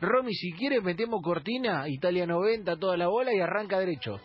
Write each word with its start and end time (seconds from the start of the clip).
Romy, 0.00 0.32
si 0.34 0.52
quieres 0.52 0.82
metemos 0.82 1.20
cortina, 1.22 1.88
Italia 1.88 2.24
90, 2.26 2.76
toda 2.76 2.96
la 2.96 3.08
bola 3.08 3.34
y 3.34 3.40
arranca 3.40 3.80
derecho. 3.80 4.20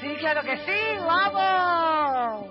Sí, 0.00 0.14
claro 0.18 0.40
que 0.42 0.56
sí, 0.56 0.96
vamos. 1.06 2.46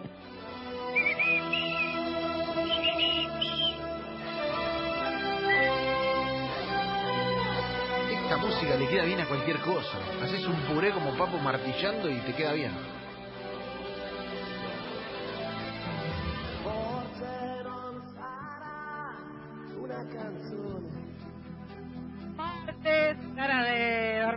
Esta 8.12 8.38
música 8.38 8.76
le 8.76 8.88
queda 8.88 9.06
bien 9.06 9.22
a 9.22 9.26
cualquier 9.26 9.58
cosa. 9.62 9.98
Haces 10.22 10.46
un 10.46 10.56
puré 10.72 10.92
como 10.92 11.18
papo 11.18 11.40
martillando 11.40 12.08
y 12.12 12.20
te 12.20 12.36
queda 12.36 12.54
bien. 12.54 12.99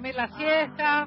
Dormir 0.02 0.16
la 0.16 0.28
siesta. 0.36 1.06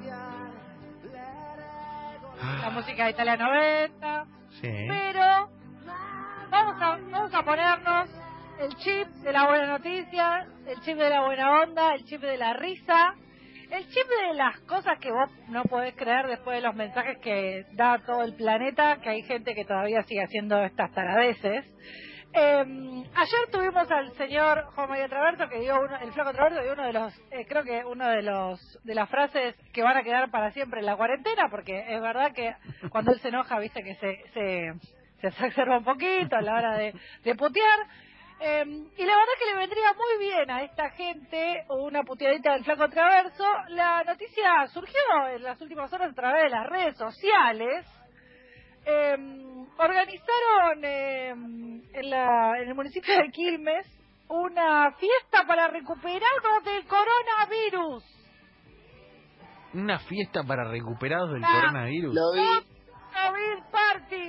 La 2.62 2.70
música 2.70 3.04
de 3.04 3.10
Italia 3.10 3.36
90. 3.36 4.26
Sí. 4.60 4.86
Pero 4.88 5.50
vamos 6.50 6.82
a, 6.82 6.98
vamos 7.10 7.34
a 7.34 7.42
ponernos 7.42 8.10
el 8.58 8.74
chip 8.76 9.06
de 9.22 9.32
la 9.32 9.46
buena 9.48 9.66
noticia, 9.66 10.46
el 10.66 10.80
chip 10.80 10.96
de 10.96 11.10
la 11.10 11.26
buena 11.26 11.60
onda, 11.60 11.94
el 11.94 12.04
chip 12.04 12.22
de 12.22 12.38
la 12.38 12.54
risa, 12.54 13.14
el 13.70 13.86
chip 13.86 14.06
de 14.06 14.34
las 14.34 14.60
cosas 14.60 14.98
que 14.98 15.10
vos 15.12 15.28
no 15.48 15.62
podés 15.64 15.94
creer 15.94 16.26
después 16.28 16.56
de 16.56 16.66
los 16.66 16.74
mensajes 16.74 17.18
que 17.18 17.66
da 17.72 17.98
todo 17.98 18.22
el 18.22 18.34
planeta, 18.34 18.98
que 19.02 19.10
hay 19.10 19.22
gente 19.24 19.54
que 19.54 19.66
todavía 19.66 20.02
sigue 20.04 20.22
haciendo 20.22 20.62
estas 20.62 20.90
taradeces. 20.92 21.66
Eh, 22.32 23.04
ayer 23.14 23.50
tuvimos 23.50 23.90
al 23.90 24.12
señor 24.16 24.64
Juan 24.74 24.90
María 24.90 25.08
Traverso 25.08 25.48
que 25.48 25.60
dio 25.60 25.80
uno, 25.80 25.96
el 25.96 26.12
flaco 26.12 26.32
Traverso 26.32 26.62
dio 26.62 26.72
uno 26.72 26.84
de 26.84 26.92
los, 26.92 27.18
eh, 27.30 27.46
creo 27.48 27.62
que 27.64 27.84
uno 27.84 28.08
de 28.08 28.22
los 28.22 28.78
de 28.84 28.94
las 28.94 29.08
frases 29.08 29.54
que 29.72 29.82
van 29.82 29.96
a 29.96 30.02
quedar 30.02 30.30
para 30.30 30.50
siempre 30.50 30.80
en 30.80 30.86
la 30.86 30.96
cuarentena, 30.96 31.48
porque 31.50 31.78
es 31.88 32.00
verdad 32.00 32.32
que 32.32 32.54
cuando 32.90 33.12
él 33.12 33.20
se 33.20 33.28
enoja, 33.28 33.58
viste 33.58 33.82
que 33.82 33.94
se 33.94 34.22
se, 34.34 34.72
se 35.20 35.26
exacerba 35.28 35.78
un 35.78 35.84
poquito 35.84 36.36
a 36.36 36.42
la 36.42 36.54
hora 36.54 36.76
de, 36.76 36.94
de 37.24 37.34
putear. 37.34 37.86
Eh, 38.38 38.64
y 38.66 39.04
la 39.04 39.16
verdad 39.16 39.32
que 39.38 39.46
le 39.46 39.58
vendría 39.58 39.92
muy 39.94 40.26
bien 40.26 40.50
a 40.50 40.62
esta 40.62 40.90
gente 40.90 41.64
una 41.70 42.02
puteadita 42.02 42.52
del 42.52 42.64
flaco 42.64 42.90
Traverso. 42.90 43.46
La 43.68 44.04
noticia 44.04 44.66
surgió 44.74 45.00
en 45.34 45.42
las 45.42 45.58
últimas 45.62 45.90
horas 45.92 46.10
a 46.10 46.14
través 46.14 46.42
de 46.42 46.50
las 46.50 46.66
redes 46.66 46.98
sociales. 46.98 47.86
Eh, 48.86 49.16
organizaron 49.78 50.84
eh, 50.84 51.30
en, 51.30 52.10
la, 52.10 52.60
en 52.60 52.68
el 52.68 52.74
municipio 52.74 53.14
de 53.16 53.30
Quilmes 53.30 53.86
una 54.28 54.92
fiesta 54.92 55.46
para 55.46 55.68
recuperarnos 55.68 56.64
del 56.64 56.84
coronavirus. 56.86 58.04
Una 59.74 59.98
fiesta 59.98 60.42
para 60.44 60.70
recuperados 60.70 61.32
del 61.32 61.42
coronavirus. 61.42 62.14
Lo 62.14 62.32
vi. 62.32 62.76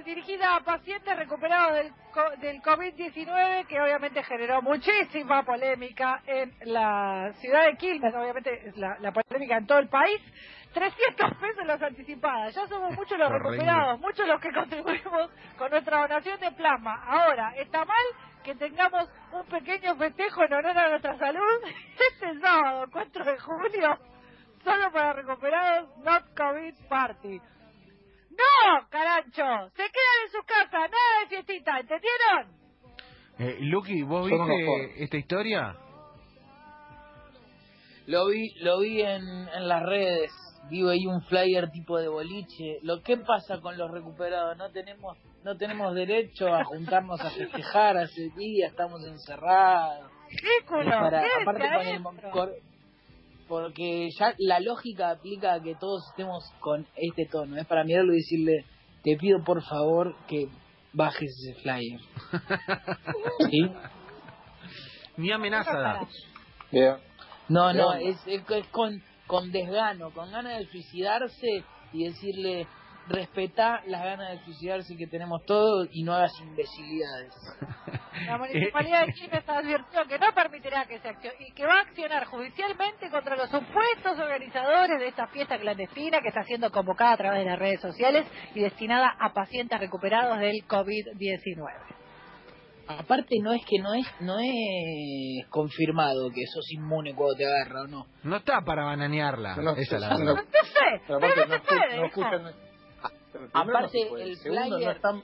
Dirigida 0.07 0.55
a 0.55 0.61
pacientes 0.61 1.17
recuperados 1.17 1.73
del, 1.75 1.91
del 2.39 2.61
COVID-19, 2.61 3.67
que 3.67 3.81
obviamente 3.81 4.23
generó 4.23 4.61
muchísima 4.61 5.43
polémica 5.43 6.21
en 6.25 6.55
la 6.61 7.33
ciudad 7.41 7.65
de 7.65 7.75
Quilmes, 7.75 8.15
obviamente 8.15 8.69
es 8.69 8.77
la, 8.77 8.97
la 8.99 9.11
polémica 9.11 9.57
en 9.57 9.67
todo 9.67 9.79
el 9.79 9.89
país. 9.89 10.21
300 10.73 11.37
pesos 11.39 11.65
las 11.65 11.81
anticipadas, 11.81 12.55
ya 12.55 12.67
somos 12.67 12.93
muchos 12.93 13.17
los 13.19 13.31
recuperados, 13.31 13.99
muchos 13.99 14.27
los 14.27 14.39
que 14.39 14.53
contribuimos 14.53 15.29
con 15.57 15.71
nuestra 15.71 16.01
donación 16.01 16.39
de 16.39 16.51
plasma. 16.51 17.03
Ahora, 17.05 17.53
¿está 17.57 17.83
mal 17.83 18.05
que 18.43 18.55
tengamos 18.55 19.09
un 19.33 19.45
pequeño 19.47 19.95
festejo 19.95 20.43
en 20.43 20.53
honor 20.53 20.77
a 20.77 20.89
nuestra 20.89 21.17
salud 21.17 21.61
este 22.11 22.39
sábado, 22.39 22.85
4 22.91 23.25
de 23.25 23.39
julio? 23.39 23.97
Solo 24.63 24.91
para 24.91 25.13
recuperados, 25.13 25.97
not 25.97 26.23
COVID 26.35 26.75
party. 26.87 27.41
¡No, 28.37 28.87
carancho! 28.89 29.69
Se 29.75 29.83
quedan 29.83 30.17
en 30.25 30.31
su 30.31 30.43
casa, 30.45 30.77
nada 30.79 31.19
de 31.21 31.27
fiestita, 31.29 31.79
¿entendieron? 31.79 32.57
Eh, 33.39 33.57
Lucky, 33.61 34.03
¿vos 34.03 34.27
viste 34.29 35.03
esta 35.03 35.17
historia? 35.17 35.75
Lo 38.05 38.27
vi, 38.27 38.49
lo 38.61 38.79
vi 38.79 39.01
en, 39.01 39.21
en 39.49 39.67
las 39.67 39.83
redes. 39.83 40.31
Vivo 40.69 40.89
ahí 40.89 41.05
un 41.05 41.21
flyer 41.23 41.69
tipo 41.71 41.97
de 41.97 42.07
boliche. 42.07 42.79
Lo 42.81 43.01
que 43.01 43.17
pasa 43.17 43.59
con 43.61 43.77
los 43.77 43.89
recuperados, 43.91 44.57
no 44.57 44.69
tenemos 44.71 45.17
no 45.43 45.55
tenemos 45.55 45.93
derecho 45.95 46.53
a 46.53 46.65
juntarnos 46.65 47.21
a 47.21 47.29
festejar 47.29 47.97
hace 47.97 48.29
día, 48.35 48.67
estamos 48.67 49.01
encerrados. 49.05 50.11
Ridículo. 50.29 50.89
Para- 50.89 51.23
aparte 51.41 51.69
con 51.69 51.87
el 51.87 52.61
porque 53.47 54.09
ya 54.17 54.33
la 54.37 54.59
lógica 54.59 55.11
aplica 55.11 55.53
a 55.53 55.61
que 55.61 55.75
todos 55.75 56.07
estemos 56.09 56.43
con 56.59 56.85
este 56.95 57.25
tono. 57.25 57.57
Es 57.57 57.65
para 57.65 57.83
mirarlo 57.83 58.13
y 58.13 58.17
decirle, 58.17 58.65
te 59.03 59.15
pido 59.17 59.43
por 59.43 59.63
favor 59.63 60.15
que 60.27 60.49
bajes 60.93 61.29
ese 61.29 61.61
flyer. 61.61 61.99
¿Sí? 63.49 63.71
Ni 65.17 65.31
amenaza 65.31 65.77
da. 65.77 66.07
No, 67.49 67.73
no, 67.73 67.93
es, 67.93 68.17
es, 68.27 68.43
es 68.49 68.67
con, 68.67 69.01
con 69.25 69.51
desgano, 69.51 70.11
con 70.11 70.31
ganas 70.31 70.59
de 70.59 70.65
suicidarse 70.67 71.63
y 71.93 72.05
decirle, 72.05 72.67
respetá 73.07 73.81
las 73.87 74.03
ganas 74.03 74.31
de 74.31 74.45
suicidarse 74.45 74.97
que 74.97 75.07
tenemos 75.07 75.43
todos 75.45 75.87
y 75.91 76.03
no 76.03 76.13
hagas 76.13 76.33
imbecilidades. 76.41 77.33
La 78.25 78.37
municipalidad 78.37 79.05
de 79.05 79.13
Quilmes 79.13 79.47
advirtió 79.49 80.05
que 80.07 80.19
no 80.19 80.27
permitirá 80.33 80.85
que 80.85 80.99
se 80.99 81.07
accione 81.09 81.35
y 81.39 81.51
que 81.53 81.65
va 81.65 81.75
a 81.75 81.81
accionar 81.81 82.25
judicialmente 82.25 83.09
contra 83.09 83.35
los 83.35 83.49
supuestos 83.49 84.19
organizadores 84.19 84.99
de 84.99 85.07
esta 85.07 85.27
fiesta 85.27 85.57
clandestina 85.59 86.19
que 86.21 86.29
está 86.29 86.43
siendo 86.43 86.71
convocada 86.71 87.13
a 87.13 87.17
través 87.17 87.39
de 87.39 87.45
las 87.51 87.59
redes 87.59 87.81
sociales 87.81 88.25
y 88.55 88.61
destinada 88.61 89.15
a 89.19 89.33
pacientes 89.33 89.79
recuperados 89.79 90.39
del 90.39 90.65
COVID-19. 90.67 91.95
Aparte 92.89 93.35
no 93.41 93.51
es 93.51 93.61
que 93.65 93.79
no 93.79 93.93
es 93.93 94.07
no 94.21 94.37
es 94.39 95.45
confirmado 95.49 96.29
que 96.29 96.45
sos 96.53 96.71
inmune 96.71 97.13
cuando 97.13 97.35
te 97.35 97.45
agarra 97.45 97.81
o 97.81 97.87
no. 97.87 98.05
No 98.23 98.37
está 98.37 98.61
para 98.61 98.85
bananearla. 98.85 99.57
No, 99.57 99.71
Esa 99.75 99.95
es 99.95 100.01
la 100.01 100.09
no. 100.17 100.23
No 100.23 100.35
sé, 100.35 101.01
Pero 101.05 101.19
pero 101.19 101.33
aparte 101.33 101.41
no 101.41 101.47
no, 101.47 101.59
se 101.59 101.59
puede. 101.67 101.97
no 101.97 102.05
escuchan. 102.05 102.53
Aparte, 103.53 103.81
no 103.81 103.87
se 103.89 104.05
puede. 104.09 104.23
el 104.23 104.35
Segundo, 104.37 104.79
no 104.79 104.91
están. 104.91 105.23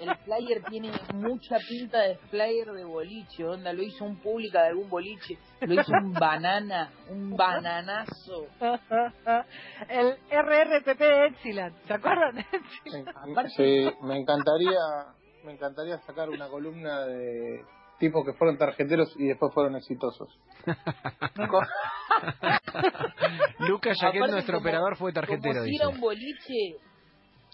El 0.00 0.14
flyer 0.16 0.62
tiene 0.68 0.90
mucha 1.14 1.56
pinta 1.68 2.00
de 2.00 2.16
flyer 2.30 2.72
de 2.72 2.84
boliche, 2.84 3.44
onda, 3.44 3.72
lo 3.72 3.82
hizo 3.82 4.04
un 4.04 4.16
pública 4.16 4.62
de 4.62 4.68
algún 4.68 4.88
boliche, 4.88 5.38
lo 5.60 5.74
hizo 5.74 5.92
un 5.92 6.12
banana, 6.12 6.90
un 7.10 7.36
bananazo. 7.36 8.46
El 9.88 10.16
RRPP 10.30 10.98
de 10.98 11.26
Epsilon, 11.26 11.72
¿se 11.86 11.94
acuerdan 11.94 12.44
Sí, 13.56 13.90
me 14.02 14.16
encantaría, 14.18 14.80
me 15.44 15.52
encantaría 15.52 15.98
sacar 15.98 16.30
una 16.30 16.48
columna 16.48 17.00
de 17.06 17.62
tipos 17.98 18.24
que 18.24 18.32
fueron 18.34 18.58
tarjeteros 18.58 19.14
y 19.18 19.26
después 19.28 19.52
fueron 19.54 19.76
exitosos. 19.76 20.28
Lucas 23.60 23.96
Jaquet, 24.00 24.30
nuestro 24.30 24.58
como- 24.58 24.68
operador, 24.68 24.96
fue 24.96 25.12
tarjetero. 25.12 25.60
Como 25.60 25.64
si 25.64 25.70
dice. 25.70 25.76
ir 25.76 25.82
a 25.82 25.88
un 25.88 26.00
boliche, 26.00 26.76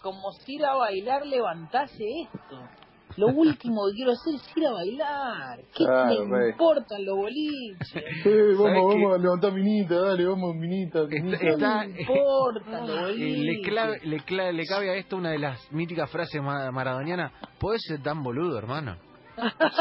como 0.01 0.31
si 0.31 0.55
ir 0.55 0.65
a 0.65 0.75
bailar, 0.75 1.25
levantase 1.25 2.03
esto. 2.23 2.59
Lo 3.17 3.27
último 3.27 3.81
que 3.89 3.95
quiero 3.97 4.11
hacer 4.13 4.35
es 4.35 4.57
ir 4.57 4.65
a 4.65 4.71
bailar. 4.71 5.59
¿Qué 5.75 5.83
Claro, 5.83 6.25
me 6.27 6.37
rey. 6.39 6.51
importan 6.51 7.05
los 7.05 7.17
boliches? 7.17 7.77
Sí, 7.93 8.03
¿Sabes 8.23 8.57
vamos, 8.57 8.95
vamos 8.95 9.13
a 9.15 9.17
levantar 9.17 9.51
minita, 9.51 9.95
dale, 9.99 10.25
vamos 10.25 10.55
minita, 10.55 11.03
minita. 11.09 11.35
Está- 11.35 11.49
está- 11.49 11.81
¿Qué 11.81 11.87
me 11.89 11.99
importan 12.01 12.87
los 12.87 12.97
Eh, 12.97 13.01
boliches? 13.01 13.39
le, 13.43 13.61
clave- 13.61 13.99
le, 14.03 14.17
cla- 14.21 14.51
le 14.53 14.65
cabe 14.65 14.89
a 14.91 14.93
esto 14.95 15.17
una 15.17 15.31
de 15.31 15.39
las 15.39 15.71
míticas 15.73 16.09
frases 16.09 16.41
ma- 16.41 16.71
maradonianas. 16.71 17.33
¿Podés 17.59 17.81
ser 17.85 18.01
tan 18.01 18.23
boludo, 18.23 18.57
hermano? 18.57 18.95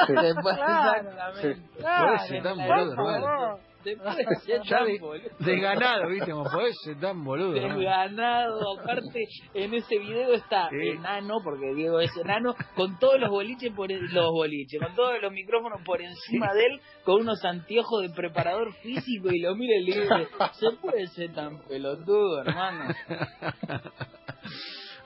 Después, 0.09 0.57
Claro. 0.57 1.09
exactamente. 1.11 1.63
Claro, 1.79 2.19
ser 2.27 2.43
tan 2.43 2.57
boludo, 2.59 2.93
hermano. 2.93 3.59
Después 3.85 4.17
de 4.17 4.35
ser 4.45 4.63
tan 4.69 4.87
de- 4.87 4.99
boludo. 4.99 5.29
Desganado, 5.39 6.09
¿viste? 6.09 6.31
Como 6.33 6.45
podés 6.51 6.77
ser 6.85 7.01
tan 7.01 7.25
boludo. 7.25 7.53
Desganado, 7.53 8.79
aparte 8.79 9.27
en 9.55 9.75
ese 9.75 9.99
video 9.99 10.33
está 10.35 10.69
enano, 10.71 11.39
porque 11.43 11.75
Diego 11.75 12.01
es 12.01 12.15
enano, 12.17 12.55
con 12.77 12.99
todos 12.99 13.19
los 13.21 13.31
boliches 13.31 13.73
por 13.75 13.91
el- 13.91 14.05
los 14.13 14.31
boliches, 14.33 14.81
con 14.83 14.95
todos 14.95 15.15
los 15.23 15.33
micrófonos 15.33 15.81
por 15.85 16.01
encima 16.03 16.53
de 16.53 16.67
él, 16.67 16.81
con 17.05 17.23
unos 17.23 17.45
anteojos 17.45 18.03
de 18.03 18.11
preparador 18.11 18.73
físico 18.83 19.31
y 19.33 19.41
lo 19.41 19.55
mira 19.57 19.77
y 19.77 19.85
le 19.85 20.01
dice, 20.03 20.29
se 20.53 20.71
puede 20.81 21.07
ser 21.09 21.33
tan 21.33 21.61
pelotudo, 21.63 22.43
hermano. 22.43 22.95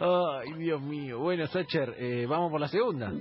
Ay, 0.01 0.53
Dios 0.59 0.81
mío. 0.83 1.19
Bueno, 1.21 1.47
Sacher, 1.47 1.95
eh, 1.99 2.27
vamos 2.29 2.51
por 2.51 2.61
la 2.61 2.69
segunda. 2.69 3.13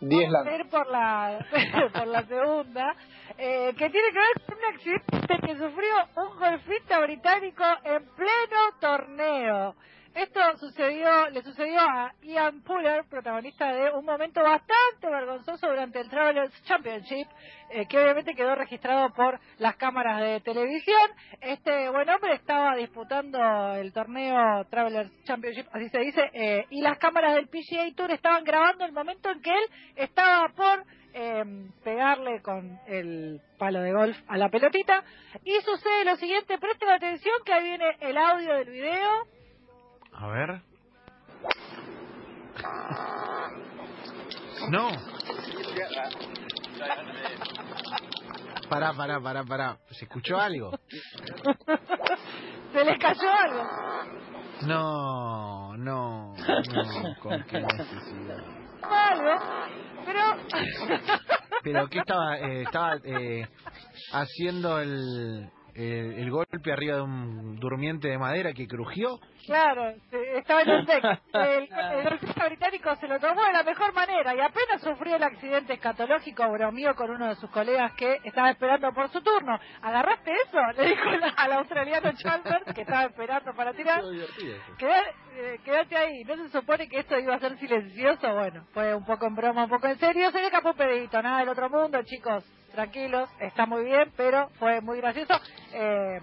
10 0.00 0.30
Vamos 0.30 0.46
a 0.46 0.50
lan. 0.50 0.60
ir 0.60 0.68
por 0.70 0.86
la, 0.88 1.46
por 1.92 2.06
la 2.06 2.22
segunda, 2.26 2.94
eh, 3.38 3.74
que 3.76 3.90
tiene 3.90 4.08
que 4.12 4.18
ver 4.18 4.46
con 4.46 4.58
un 4.58 4.74
accidente 4.74 5.46
que 5.46 5.58
sufrió 5.58 5.94
un 6.16 6.38
golfista 6.38 7.00
británico 7.00 7.64
en 7.84 8.04
pleno 8.16 8.60
torneo. 8.80 9.74
Esto 10.20 10.38
sucedió, 10.58 11.30
le 11.30 11.40
sucedió 11.40 11.80
a 11.80 12.12
Ian 12.20 12.60
Puller, 12.60 13.04
protagonista 13.08 13.72
de 13.72 13.90
un 13.90 14.04
momento 14.04 14.42
bastante 14.42 15.08
vergonzoso 15.08 15.66
durante 15.66 15.98
el 15.98 16.10
Travelers 16.10 16.62
Championship, 16.64 17.26
eh, 17.70 17.86
que 17.86 17.98
obviamente 17.98 18.34
quedó 18.34 18.54
registrado 18.54 19.14
por 19.14 19.40
las 19.56 19.76
cámaras 19.76 20.20
de 20.20 20.40
televisión. 20.40 21.10
Este 21.40 21.88
buen 21.88 22.06
hombre 22.10 22.34
estaba 22.34 22.76
disputando 22.76 23.38
el 23.76 23.94
torneo 23.94 24.62
Travelers 24.66 25.10
Championship, 25.24 25.66
así 25.72 25.88
se 25.88 26.00
dice, 26.00 26.30
eh, 26.34 26.66
y 26.68 26.82
las 26.82 26.98
cámaras 26.98 27.36
del 27.36 27.48
PGA 27.48 27.90
Tour 27.96 28.10
estaban 28.10 28.44
grabando 28.44 28.84
el 28.84 28.92
momento 28.92 29.30
en 29.30 29.40
que 29.40 29.50
él 29.50 29.64
estaba 29.96 30.50
por 30.50 30.84
eh, 31.14 31.44
pegarle 31.82 32.42
con 32.42 32.78
el 32.88 33.40
palo 33.56 33.80
de 33.80 33.92
golf 33.94 34.18
a 34.28 34.36
la 34.36 34.50
pelotita. 34.50 35.02
Y 35.44 35.52
sucede 35.62 36.04
lo 36.04 36.16
siguiente, 36.16 36.58
presten 36.58 36.90
atención 36.90 37.36
que 37.42 37.54
ahí 37.54 37.64
viene 37.64 37.96
el 38.00 38.18
audio 38.18 38.52
del 38.56 38.68
video. 38.68 39.39
A 40.20 40.26
ver. 40.28 40.60
No. 44.68 44.90
Pará, 48.68 48.92
pará, 48.92 49.20
pará, 49.20 49.44
pará. 49.44 49.78
¿Se 49.90 50.04
escuchó 50.04 50.38
algo? 50.38 50.78
Se 52.72 52.84
les 52.84 52.98
cayó 52.98 53.30
algo. 53.30 53.64
No, 54.66 55.76
no, 55.78 56.34
no. 56.34 57.16
¿Con 57.22 57.42
qué 57.44 57.60
necesidad? 57.62 58.44
Algo. 58.82 59.34
Pero. 60.04 60.36
Pero 61.62 61.88
¿qué 61.88 61.98
estaba? 61.98 62.38
Eh, 62.38 62.62
estaba 62.62 62.96
eh, 63.04 63.48
haciendo 64.12 64.80
el, 64.80 65.50
el, 65.74 66.12
el 66.18 66.30
golpe 66.30 66.72
arriba 66.72 66.96
de 66.96 67.02
un 67.02 67.56
durmiente 67.58 68.08
de 68.08 68.18
madera 68.18 68.52
que 68.52 68.66
crujió. 68.66 69.18
Claro, 69.46 69.92
se- 70.10 70.38
estaba 70.38 70.62
en 70.62 70.70
un 70.70 70.84
deck. 70.84 71.04
El, 71.34 71.68
el 71.70 72.18
británico 72.48 72.94
se 72.96 73.08
lo 73.08 73.18
tomó 73.18 73.42
de 73.44 73.52
la 73.52 73.62
mejor 73.62 73.92
manera 73.94 74.34
y 74.34 74.40
apenas 74.40 74.80
sufrió 74.82 75.16
el 75.16 75.22
accidente 75.22 75.72
escatológico, 75.74 76.48
bromeó 76.50 76.94
con 76.94 77.10
uno 77.10 77.28
de 77.28 77.34
sus 77.36 77.50
colegas 77.50 77.92
que 77.94 78.18
estaba 78.24 78.50
esperando 78.50 78.92
por 78.92 79.08
su 79.10 79.20
turno. 79.22 79.58
¿Agarraste 79.82 80.32
eso? 80.46 80.58
Le 80.76 80.88
dijo 80.90 81.08
al 81.36 81.52
australiano 81.52 82.12
Chalmers, 82.12 82.74
que 82.74 82.82
estaba 82.82 83.04
esperando 83.04 83.52
para 83.54 83.72
tirar. 83.72 84.02
Eh, 85.32 85.58
quédate 85.64 85.96
ahí, 85.96 86.24
¿no 86.24 86.36
se 86.36 86.48
supone 86.50 86.88
que 86.88 87.00
esto 87.00 87.18
iba 87.18 87.34
a 87.34 87.38
ser 87.40 87.56
silencioso? 87.58 88.34
Bueno, 88.34 88.66
fue 88.72 88.94
un 88.94 89.04
poco 89.04 89.26
en 89.26 89.34
broma, 89.34 89.64
un 89.64 89.70
poco 89.70 89.86
en 89.86 89.98
serio. 89.98 90.30
Se 90.30 90.38
le 90.38 90.46
escapó 90.46 90.70
un 90.70 90.76
pedito, 90.76 91.22
nada 91.22 91.40
del 91.40 91.48
otro 91.48 91.70
mundo, 91.70 92.02
chicos, 92.02 92.44
tranquilos, 92.70 93.28
está 93.40 93.66
muy 93.66 93.84
bien, 93.84 94.12
pero 94.16 94.48
fue 94.58 94.80
muy 94.80 94.98
gracioso. 94.98 95.34
Eh, 95.72 96.18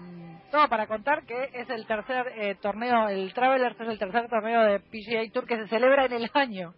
todo 0.50 0.68
para 0.68 0.86
contar 0.86 1.24
que 1.24 1.50
es 1.52 1.68
el 1.70 1.86
tercer 1.86 2.26
eh, 2.36 2.54
torneo, 2.60 3.08
el 3.08 3.32
Travelers 3.34 3.78
es 3.80 3.88
el 3.88 3.98
tercer 3.98 4.28
torneo 4.28 4.62
de 4.62 4.80
PGA 4.80 5.30
Tour 5.32 5.46
que 5.46 5.56
se 5.56 5.68
celebra 5.68 6.06
en 6.06 6.12
el 6.12 6.30
año. 6.34 6.74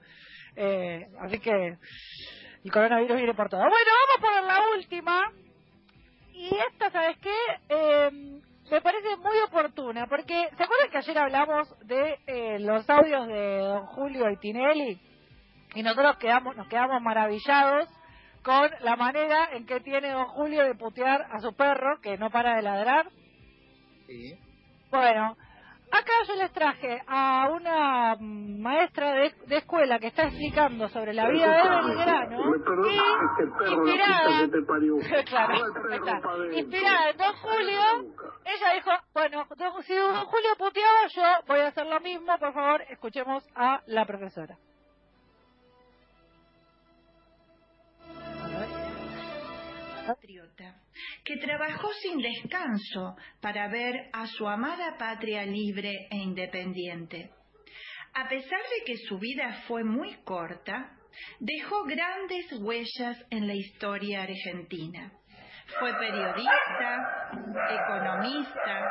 Eh, 0.57 1.07
así 1.21 1.39
que 1.39 1.77
el 2.65 2.73
coronavirus 2.73 3.17
viene 3.17 3.35
por 3.35 3.49
todo. 3.49 3.61
Bueno, 3.61 3.91
vamos 4.19 4.33
por 4.33 4.47
la 4.47 4.61
última. 4.77 5.33
Y 6.33 6.51
esta, 6.71 6.91
¿sabes 6.91 7.17
qué? 7.19 7.35
Eh, 7.69 8.11
me 8.71 8.81
parece 8.81 9.17
muy 9.17 9.39
oportuna, 9.47 10.07
porque 10.07 10.49
¿se 10.57 10.63
acuerdan 10.63 10.91
que 10.91 10.99
ayer 10.99 11.19
hablamos 11.19 11.69
de 11.87 12.19
eh, 12.27 12.59
los 12.61 12.89
audios 12.89 13.27
de 13.27 13.59
don 13.59 13.87
Julio 13.87 14.31
y 14.31 14.37
Tinelli? 14.37 15.01
Y 15.75 15.83
nosotros 15.83 16.17
quedamos, 16.19 16.57
nos 16.57 16.69
quedamos 16.69 17.03
maravillados 17.03 17.89
con 18.45 18.71
la 18.81 18.97
manera 18.97 19.49
en 19.53 19.67
que 19.67 19.81
tiene 19.81 20.11
don 20.13 20.27
Julio 20.27 20.65
de 20.65 20.75
putear 20.75 21.27
a 21.31 21.41
su 21.41 21.55
perro, 21.55 22.01
que 22.01 22.17
no 22.19 22.31
para 22.31 22.57
de 22.57 22.63
ladrar. 22.63 23.07
Sí. 24.07 24.35
Bueno, 24.91 25.37
acá 25.93 26.13
yo 26.27 26.35
les 26.37 26.51
traje 26.53 27.01
a 27.07 27.49
una 27.53 28.17
maestra 28.19 29.13
de, 29.13 29.35
de 29.47 29.57
escuela 29.59 29.99
que 29.99 30.09
está 30.09 30.25
explicando 30.25 30.89
sobre 30.89 31.13
la 31.15 31.29
vida 31.29 31.47
de 31.53 31.63
Belgrano 31.87 32.39
y 32.89 33.73
inspirada, 33.73 34.49
claro, 35.27 35.55
está. 35.93 36.21
inspirada 36.59 37.11
en 37.11 37.17
Don 37.19 37.33
Julio, 37.35 37.81
ella 38.45 38.73
dijo, 38.75 38.91
bueno, 39.15 39.47
don- 39.57 39.83
si 39.83 39.95
Don 39.95 40.15
Julio 40.25 40.51
puteaba, 40.59 41.07
yo 41.15 41.23
voy 41.47 41.61
a 41.61 41.67
hacer 41.69 41.87
lo 41.87 42.01
mismo, 42.01 42.37
por 42.39 42.53
favor, 42.53 42.83
escuchemos 42.89 43.47
a 43.55 43.81
la 43.87 44.05
profesora. 44.07 44.57
Patriota, 50.15 50.75
que 51.25 51.37
trabajó 51.39 51.89
sin 52.03 52.19
descanso 52.19 53.17
para 53.41 53.69
ver 53.69 54.09
a 54.13 54.27
su 54.27 54.49
amada 54.49 54.97
patria 54.99 55.45
libre 55.45 56.09
e 56.11 56.17
independiente. 56.17 57.31
A 58.15 58.29
pesar 58.29 58.61
de 58.61 58.85
que 58.85 58.97
su 59.09 59.19
vida 59.19 59.63
fue 59.69 59.85
muy 59.85 60.15
corta, 60.25 60.91
dejó 61.39 61.85
grandes 61.85 62.47
huellas 62.61 63.17
en 63.31 63.47
la 63.47 63.55
historia 63.55 64.23
argentina. 64.23 65.13
Fue 65.79 65.93
periodista, 65.99 67.31
economista, 67.71 68.89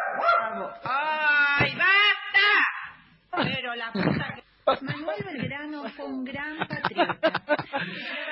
abo- 0.54 0.74
¡Ay, 0.86 1.76
basta! 1.76 3.50
Pero 3.54 3.76
la 3.76 3.92
puta 3.92 4.36
que... 4.36 4.86
Manuel 4.86 5.24
Belgrano 5.26 5.90
fue 5.90 6.06
un 6.06 6.24
gran 6.24 6.58
patriota. 6.68 7.39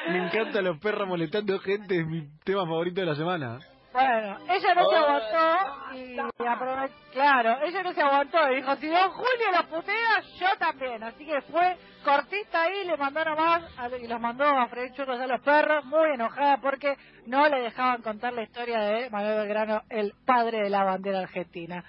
Me 0.09 0.25
encantan 0.25 0.63
los 0.65 0.77
perros 0.80 1.07
molestando 1.07 1.59
gente, 1.59 2.00
es 2.00 2.07
mi 2.07 2.27
tema 2.44 2.62
favorito 2.65 3.01
de 3.01 3.07
la 3.07 3.15
semana. 3.15 3.59
Bueno, 3.94 4.38
ella 4.48 4.75
no 4.75 4.89
se 4.89 4.95
aguantó 4.95 5.95
y 5.95 6.18
aprove- 6.45 6.92
claro, 7.12 7.57
ella 7.63 7.81
no 7.83 7.94
se 7.94 8.01
aguantó 8.01 8.51
y 8.51 8.56
dijo, 8.57 8.75
si 8.75 8.88
Don 8.88 9.09
Julio 9.09 9.51
los 9.54 9.65
putea, 9.65 10.21
yo 10.39 10.48
también. 10.59 11.04
Así 11.04 11.25
que 11.25 11.42
fue 11.42 11.75
cortita 12.06 12.62
ahí, 12.62 12.86
le 12.86 12.95
mandó 12.95 13.25
nomás 13.25 13.63
a- 13.80 13.89
y 13.98 14.07
los 14.07 14.19
mandó 14.21 14.44
a 14.45 14.68
freír 14.68 14.94
churros 14.94 15.19
a 15.19 15.25
los 15.25 15.42
perros, 15.42 15.83
muy 15.86 16.12
enojada 16.13 16.57
porque 16.57 16.95
no 17.25 17.48
le 17.50 17.59
dejaban 17.62 18.04
contar 18.04 18.33
la 18.33 18.44
historia 18.44 18.80
de 18.81 19.09
Manuel 19.09 19.38
Belgrano, 19.38 19.81
el 19.89 20.13
padre 20.27 20.62
de 20.63 20.69
la 20.69 20.83
bandera 20.83 21.21
argentina. 21.21 21.83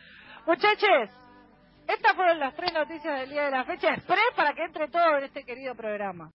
Muchachos, 0.47 1.11
estas 1.87 2.15
fueron 2.15 2.39
las 2.39 2.55
tres 2.55 2.73
noticias 2.73 3.21
del 3.21 3.29
día 3.31 3.45
de 3.45 3.51
la 3.51 3.65
fecha. 3.65 3.93
Express 3.93 4.33
para 4.35 4.55
que 4.55 4.63
entre 4.65 4.89
todo 4.89 5.19
en 5.19 5.25
este 5.25 5.45
querido 5.45 5.75
programa. 5.75 6.27